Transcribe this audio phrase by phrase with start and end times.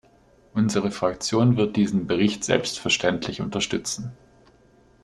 [0.55, 4.13] Unsere Fraktion wird diesen Bericht selbstverständlich unterstützen.